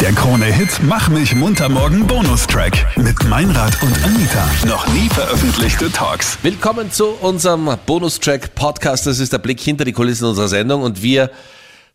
[0.00, 4.50] Der Krone-Hit Mach mich munter morgen Bonustrack mit Meinrad und Anita.
[4.66, 6.38] Noch nie veröffentlichte Talks.
[6.42, 9.06] Willkommen zu unserem Bonustrack Podcast.
[9.06, 11.30] Das ist der Blick hinter die Kulissen unserer Sendung und wir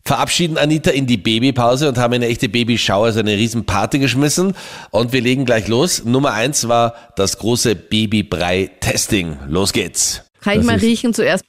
[0.04, 4.54] verabschieden Anita in die Babypause und haben eine echte Babyshow, also eine riesen Party geschmissen
[4.92, 6.04] und wir legen gleich los.
[6.04, 9.36] Nummer eins war das große Babybrei-Testing.
[9.48, 10.22] Los geht's.
[10.42, 11.44] Kann ich Das mal riechen zuerst?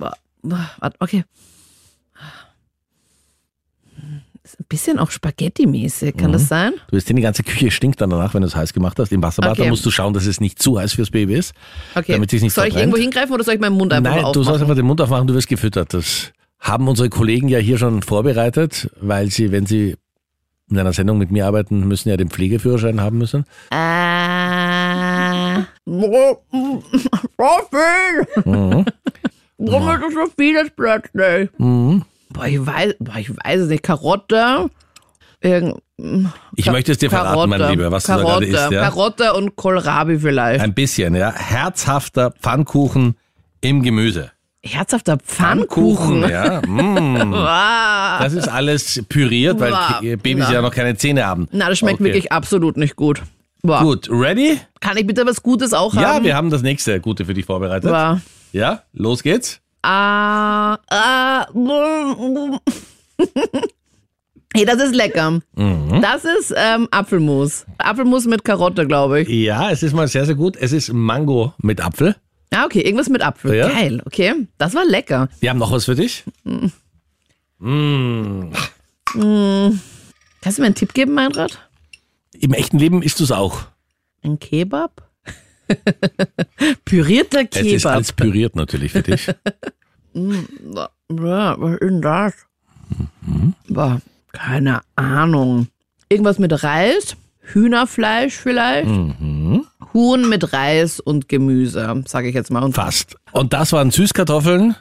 [0.99, 1.23] Okay.
[4.33, 6.34] Ist ein bisschen auch Spaghetti-mäßig, kann Mhm.
[6.34, 6.73] das sein?
[6.89, 9.11] Du wirst sehen, die ganze Küche stinkt dann danach, wenn du es heiß gemacht hast.
[9.11, 9.64] Im Wasserbad, Okay.
[9.64, 11.54] da musst du schauen, dass es nicht zu heiß fürs Baby ist.
[11.96, 12.14] Okay.
[12.14, 12.78] Damit nicht soll ich verbrennt?
[12.78, 14.61] irgendwo hingreifen oder soll ich meinen Mund einfach Nein, nur du sollst aufmachen?
[14.64, 15.93] einfach den Mund aufmachen, du wirst gefüttert.
[15.93, 19.96] Das haben unsere Kollegen ja hier schon vorbereitet, weil sie, wenn sie
[20.69, 23.46] in einer Sendung mit mir arbeiten, müssen ja den Pflegeführerschein haben müssen.
[23.71, 25.60] Äh.
[25.86, 26.86] Mhm.
[29.60, 31.50] Warum ist das so vieles plötzlich?
[31.57, 32.03] Mhm.
[32.30, 33.83] Boah, ich weiß, boah, ich weiß es nicht.
[33.83, 34.69] Karotte.
[35.39, 35.75] Irgend,
[36.55, 38.72] Ich Ka- möchte es dir verraten, mein Lieber, was Karotte, du da gerade isst.
[38.72, 38.81] Ja?
[38.89, 40.61] Karotte und Kohlrabi vielleicht.
[40.61, 41.31] Ein bisschen, ja.
[41.31, 43.15] Herzhafter Pfannkuchen
[43.61, 44.31] im Gemüse.
[44.63, 46.27] Herzhafter Pfannkuchen.
[46.27, 46.61] ja.
[46.65, 47.33] Mm.
[48.19, 49.99] Das ist alles püriert, weil Wow.
[50.02, 50.53] Babys Na.
[50.53, 51.47] ja noch keine Zähne haben.
[51.52, 52.05] Na, das schmeckt Okay.
[52.05, 53.21] wirklich absolut nicht gut.
[53.61, 53.81] Boah.
[53.83, 54.59] Gut, ready?
[54.80, 56.25] Kann ich bitte was Gutes auch Ja, haben?
[56.25, 57.91] wir haben das nächste Gute für dich vorbereitet.
[58.53, 59.61] Ja, los geht's.
[59.81, 62.58] Ah, ah, mm,
[64.53, 65.39] Hey, das ist lecker.
[65.56, 66.02] Mhm.
[66.02, 67.66] Das ist ähm, Apfelmus.
[67.78, 69.30] Apfelmus mit Karotte, glaube ich.
[69.30, 70.55] Ja, es ist mal sehr, sehr gut.
[70.55, 72.16] Es ist Mango mit Apfel.
[72.52, 73.53] Ah, okay, irgendwas mit Apfel.
[73.55, 73.67] Ja.
[73.67, 74.48] Geil, okay.
[74.58, 75.30] Das war lecker.
[75.42, 76.23] Wir haben noch was für dich.
[76.39, 76.73] Kannst
[80.58, 81.59] du mir einen Tipp geben, Meinrad?
[82.33, 83.64] Im echten Leben isst du es auch.
[84.23, 85.06] Ein Kebab?
[86.85, 87.93] Pürierter Es ist Kebab.
[87.95, 89.27] alles püriert natürlich für dich.
[90.13, 92.33] Ja, was ist denn das?
[93.21, 93.53] Mhm.
[93.67, 94.01] Boah,
[94.31, 95.67] keine Ahnung.
[96.09, 97.15] Irgendwas mit Reis?
[97.41, 98.89] Hühnerfleisch vielleicht?
[98.89, 99.65] Mhm.
[99.93, 102.63] Huhn mit Reis und Gemüse, sage ich jetzt mal.
[102.63, 103.15] Und Fast.
[103.31, 104.75] Und das waren Süßkartoffeln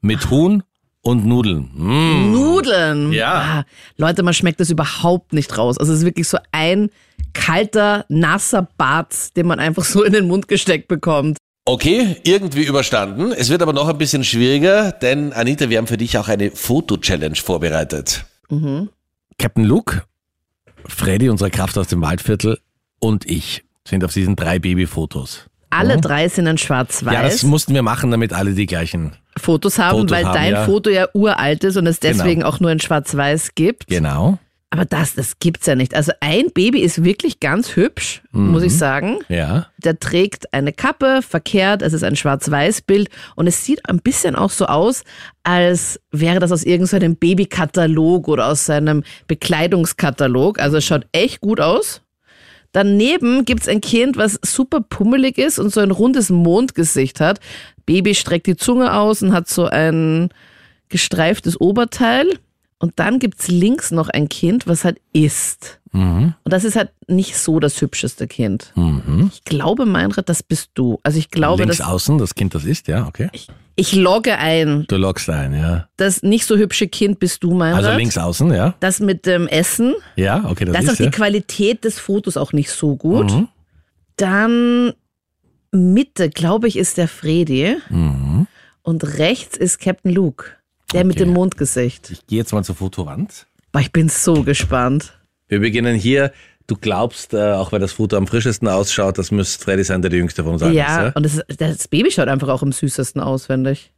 [0.00, 0.62] mit Huhn
[1.02, 1.70] und Nudeln.
[1.74, 2.32] Mm.
[2.32, 3.12] Nudeln.
[3.12, 3.32] Ja.
[3.34, 3.64] Ah,
[3.98, 5.78] Leute, man schmeckt das überhaupt nicht raus.
[5.78, 6.90] Also es ist wirklich so ein
[7.38, 11.38] kalter, nasser Bart, den man einfach so in den Mund gesteckt bekommt.
[11.64, 13.32] Okay, irgendwie überstanden.
[13.32, 16.50] Es wird aber noch ein bisschen schwieriger, denn Anita, wir haben für dich auch eine
[16.50, 18.24] Foto-Challenge vorbereitet.
[19.38, 20.02] Captain Luke,
[20.86, 22.58] Freddy, unsere Kraft aus dem Waldviertel
[23.00, 25.44] und ich sind auf diesen drei Babyfotos.
[25.70, 27.12] Alle drei sind in schwarz-weiß.
[27.12, 29.12] Ja, das mussten wir machen, damit alle die gleichen.
[29.36, 30.64] Fotos haben, Fotos weil haben, dein ja.
[30.64, 32.14] Foto ja uralt ist und es Genau.
[32.16, 33.86] deswegen auch nur in schwarz-weiß gibt.
[33.86, 34.38] Genau.
[34.70, 35.94] Aber das, das gibt's ja nicht.
[35.94, 38.66] Also ein Baby ist wirklich ganz hübsch, muss Mhm.
[38.66, 39.18] ich sagen.
[39.30, 39.66] Ja.
[39.78, 44.50] Der trägt eine Kappe, verkehrt, es ist ein Schwarz-Weiß-Bild und es sieht ein bisschen auch
[44.50, 45.04] so aus,
[45.42, 50.58] als wäre das aus irgendeinem Babykatalog oder aus seinem Bekleidungskatalog.
[50.60, 52.02] Also es schaut echt gut aus.
[52.72, 57.40] Daneben gibt's ein Kind, was super pummelig ist und so ein rundes Mondgesicht hat.
[57.86, 60.28] Baby streckt die Zunge aus und hat so ein
[60.90, 62.38] gestreiftes Oberteil.
[62.80, 65.80] Und dann gibt's links noch ein Kind, was halt isst.
[65.92, 66.34] Mhm.
[66.44, 68.72] Und das ist halt nicht so das hübscheste Kind.
[68.76, 69.30] Mhm.
[69.32, 71.00] Ich glaube, Meinrad, das bist du.
[71.02, 73.30] Also ich glaube, Links dass außen, das Kind das ist, ja, okay.
[73.74, 74.84] ich logge ein.
[74.88, 75.88] Du loggst ein, ja.
[75.96, 77.84] Das nicht so hübsche Kind bist du, Meinrad.
[77.84, 78.74] Also links außen, ja.
[78.80, 79.94] Das mit dem Essen.
[80.16, 81.10] Ja, okay, das Da ist auch die ja.
[81.10, 83.32] Qualität des Fotos auch nicht so gut.
[83.32, 83.48] Mhm.
[84.16, 84.92] Dann
[85.72, 87.76] Mitte, glaube ich, ist der Fredi.
[87.88, 88.46] Mhm.
[88.82, 90.57] Und rechts ist Captain Luke.
[90.92, 91.24] Der mit Okay.
[91.26, 92.10] dem Mondgesicht.
[92.10, 93.46] Ich gehe jetzt mal zur Fotowand.
[93.72, 95.18] Boah, ich bin so gespannt.
[95.48, 96.32] Wir beginnen hier.
[96.66, 100.10] Du glaubst, äh, auch weil das Foto am frischesten ausschaut, das müsste Freddy sein, der
[100.10, 100.78] die jüngste von uns allen ist.
[100.78, 101.12] ja, Ja?
[101.14, 103.92] und das, das Baby schaut einfach auch am süßesten aus, finde ich.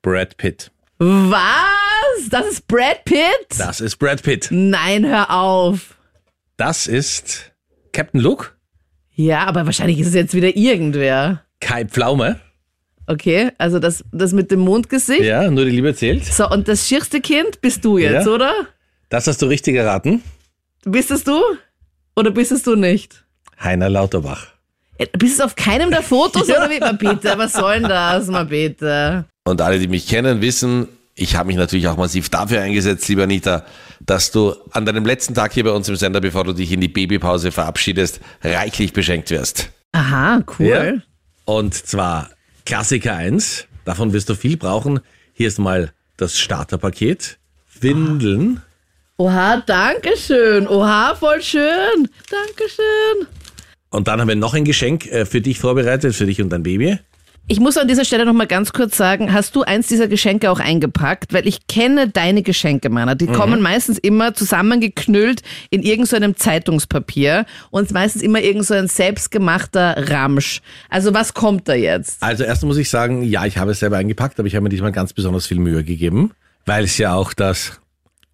[0.00, 0.70] Brad Pitt.
[0.98, 2.28] Was?
[2.30, 3.58] Das ist Brad Pitt?
[3.58, 4.48] Das ist Brad Pitt.
[4.50, 5.96] Nein, hör auf.
[6.56, 7.52] Das ist
[7.92, 8.48] Captain Luke,
[9.14, 11.42] Ja, aber wahrscheinlich ist es jetzt wieder irgendwer.
[11.60, 12.40] Kai Pflaume.
[13.06, 15.22] Okay, also das, das mit dem Mondgesicht.
[15.22, 16.24] Ja, nur die Liebe zählt.
[16.24, 18.32] So, und das schierste Kind bist du jetzt, Ja.
[18.32, 18.52] oder?
[19.08, 20.22] Das hast du richtig erraten.
[20.84, 21.40] Bist es du?
[22.16, 23.24] Oder bist es du nicht?
[23.62, 24.46] Heiner Lauterbach.
[24.98, 26.78] Äh, Bist es auf keinem der Fotos oder wie?
[26.78, 28.26] Mal bitte, was soll denn das?
[28.28, 29.24] Mal bitte.
[29.44, 33.24] Und alle, die mich kennen, wissen, ich habe mich natürlich auch massiv dafür eingesetzt, lieber
[33.24, 33.64] Anita,
[34.00, 36.80] dass du an deinem letzten Tag hier bei uns im Sender, bevor du dich in
[36.80, 39.70] die Babypause verabschiedest, reichlich beschenkt wirst.
[39.92, 40.66] Aha, cool.
[40.66, 40.92] Ja.
[41.44, 42.30] Und zwar
[42.64, 45.00] Klassiker 1, davon wirst du viel brauchen.
[45.32, 47.38] Hier ist mal das Starterpaket.
[47.80, 48.62] Windeln.
[49.16, 50.68] Oha, danke schön.
[50.68, 52.08] Oha, voll schön.
[52.30, 53.26] Dankeschön.
[53.90, 56.62] Und dann haben wir noch ein Geschenk äh, für dich vorbereitet, für dich und dein
[56.62, 56.98] Baby.
[57.48, 60.50] Ich muss an dieser Stelle noch mal ganz kurz sagen, hast du eins dieser Geschenke
[60.50, 61.34] auch eingepackt?
[61.34, 63.16] Weil ich kenne deine Geschenke, meiner.
[63.16, 70.08] Die kommen meistens immer zusammengeknüllt in irgendeinem Zeitungspapier und meistens immer irgend so ein selbstgemachter
[70.08, 70.62] Ramsch.
[70.88, 72.22] Also was kommt da jetzt?
[72.22, 74.70] Also erst muss ich sagen, ja, ich habe es selber eingepackt, aber ich habe mir
[74.70, 76.30] diesmal ganz besonders viel Mühe gegeben,
[76.64, 77.81] weil es ja auch das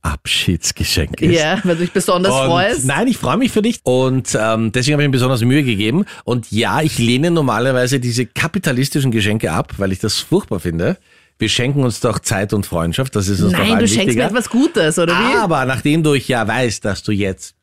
[0.03, 1.33] Abschiedsgeschenk ist.
[1.39, 2.85] Ja, weil du dich besonders Und freust.
[2.87, 6.05] Nein, ich freue mich für dich und ähm, deswegen habe ich mir besonders Mühe gegeben.
[6.25, 10.99] Und ja, ich lehne normalerweise diese kapitalistischen Geschenke ab, weil ich das furchtbar finde.
[11.39, 14.25] Wir schenken uns doch Zeit und Freundschaft, das ist uns doch Nein, du schenkst wichtiger.
[14.25, 15.37] mir etwas Gutes, oder wie?
[15.39, 17.55] Aber nachdem du ja weißt, dass du jetzt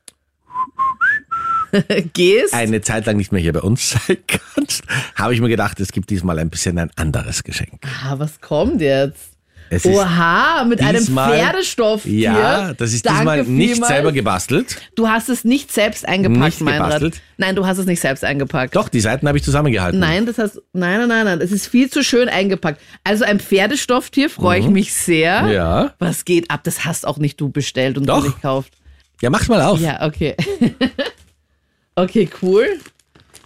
[2.14, 2.54] Gehst?
[2.54, 4.84] eine Zeit lang nicht mehr hier bei uns sein kannst,
[5.16, 7.82] habe ich mir gedacht, es gibt diesmal ein bisschen ein anderes Geschenk.
[8.06, 9.32] Ah, was kommt jetzt?
[9.70, 12.20] Es Oha, mit einem diesmal- Pferdestofftier.
[12.32, 13.94] Ja, das ist Danke diesmal nicht vielmals.
[13.94, 14.78] selber gebastelt.
[14.96, 16.88] Du hast es nicht selbst eingepackt, Nicht Meinrad.
[17.02, 17.22] gebastelt?
[17.38, 18.76] Nein, du hast es nicht selbst eingepackt.
[18.76, 20.00] Doch, die Seiten habe ich zusammengehalten.
[20.00, 21.42] Nein, das hast nein, nein, nein, nein.
[21.42, 22.80] Es ist viel zu schön eingepackt.
[23.04, 25.44] Also ein Pferdestofftier freue ich mich sehr.
[25.44, 25.52] Mhm.
[25.52, 25.94] Ja.
[26.00, 26.62] Was geht ab?
[26.64, 28.22] Das hast auch nicht du bestellt und Doch.
[28.22, 28.74] du nicht kauft.
[29.22, 29.80] Ja, mach's mal auf.
[29.80, 30.36] Ja, okay.
[31.96, 32.68] okay, cool.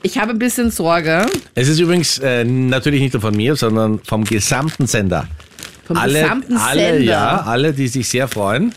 [0.02, 1.26] Ich habe ein bisschen Sorge
[1.56, 5.28] Es ist übrigens äh, natürlich nicht nur von mir, sondern vom gesamten Sender.
[5.90, 7.04] Vom alle, gesamten alle, Sender.
[7.04, 8.74] ja, alle, die sich sehr freuen,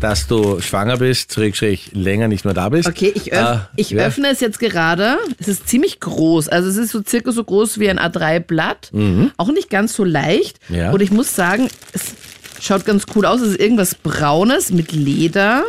[0.00, 2.88] dass du schwanger bist, schräg, schräg, länger nicht mehr da bist.
[2.88, 4.04] Okay, ich, öff Äh, ich ja.
[4.04, 5.18] öffne es jetzt gerade.
[5.38, 6.48] Es ist ziemlich groß.
[6.48, 8.90] Also es ist so circa so groß wie ein A3-Blatt.
[9.36, 10.58] Auch nicht ganz so leicht.
[10.70, 10.76] Mhm.
[10.76, 10.90] Ja.
[10.92, 12.14] Und ich muss sagen, es
[12.58, 13.42] schaut ganz cool aus.
[13.42, 15.62] Es ist irgendwas Braunes mit Leder.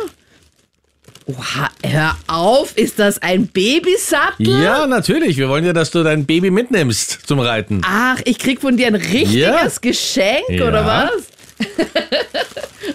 [1.38, 2.76] Oha, hör auf.
[2.76, 4.62] Ist das ein Babysattel?
[4.62, 5.36] Ja, natürlich.
[5.36, 7.80] Wir wollen ja, dass du dein Baby mitnimmst zum Reiten.
[7.84, 9.68] Ach, ich krieg von dir ein richtiges Ja.
[9.80, 10.68] Geschenk, Ja.
[10.68, 11.10] oder was?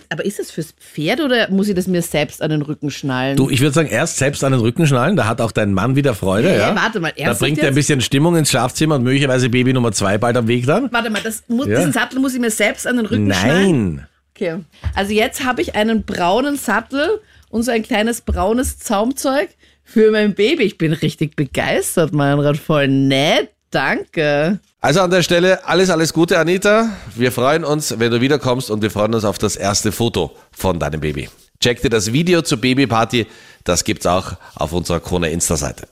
[0.09, 3.37] Aber ist das fürs Pferd oder muss ich das mir selbst an den Rücken schnallen?
[3.37, 5.95] Du, ich würde sagen, erst selbst an den Rücken schnallen, da hat auch dein Mann
[5.95, 6.49] wieder Freude.
[6.49, 6.75] Hä, ja?
[6.75, 9.91] warte mal, Da ernsthaft bringt er ein bisschen Stimmung ins Schlafzimmer und möglicherweise Baby Nummer
[9.91, 10.91] zwei bald am Weg dann.
[10.91, 11.77] Warte mal, das muss, Ja.
[11.77, 13.95] diesen Sattel muss ich mir selbst an den Rücken schnallen?
[13.95, 14.07] Nein.
[14.35, 14.55] Okay.
[14.95, 19.49] Also jetzt habe ich einen braunen Sattel und so ein kleines braunes Zaumzeug
[19.83, 20.63] für mein Baby.
[20.63, 22.57] Ich bin richtig begeistert, Meinrad.
[22.57, 23.49] Voll nett.
[23.71, 24.59] Danke.
[24.79, 26.89] Also an der Stelle alles, alles Gute, Anita.
[27.15, 30.79] Wir freuen uns, wenn du wiederkommst und wir freuen uns auf das erste Foto von
[30.79, 31.29] deinem Baby.
[31.59, 33.25] Check dir das Video zur Babyparty.
[33.63, 35.87] Das gibt's auch auf unserer Krone Insta-Seite.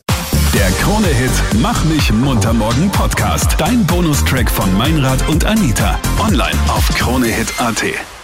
[0.54, 1.32] Der Krone-Hit
[1.62, 3.56] Mach mich munter morgen Podcast.
[3.58, 6.00] Dein Bonustrack von Meinrad und Anita.
[6.20, 8.15] Online auf kronehit.at.